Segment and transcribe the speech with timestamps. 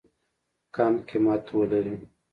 [0.75, 1.95] کم قیمت ولري.